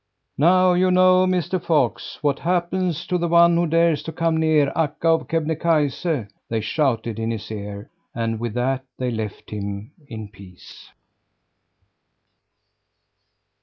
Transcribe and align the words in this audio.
"Now 0.39 0.73
you 0.73 0.89
know, 0.89 1.27
Mr. 1.27 1.61
Fox, 1.63 2.17
what 2.23 2.39
happens 2.39 3.05
to 3.05 3.19
the 3.19 3.27
one 3.27 3.55
who 3.55 3.67
dares 3.67 4.01
to 4.01 4.11
come 4.11 4.37
near 4.37 4.73
Akka 4.75 5.07
of 5.09 5.27
Kebnekaise!" 5.27 6.25
they 6.49 6.59
shouted 6.59 7.19
in 7.19 7.29
his 7.29 7.51
ear; 7.51 7.87
and 8.15 8.39
with 8.39 8.55
that 8.55 8.83
they 8.97 9.11
left 9.11 9.51
him 9.51 9.91
in 10.07 10.29
peace. 10.29 10.89